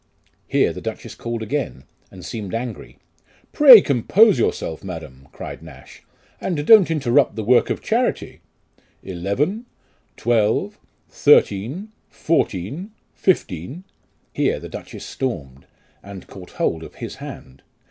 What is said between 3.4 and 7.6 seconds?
Pray compose yourself, madam," cried Nash," and don't interrupt the